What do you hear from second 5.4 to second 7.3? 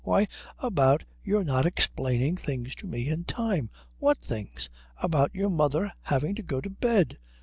mother having to go to bed."